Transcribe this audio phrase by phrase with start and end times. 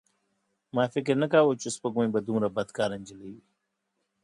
[0.75, 3.39] ما فکر نه کاوه چې سپوږمۍ به دومره بدکاره نجلۍ وي.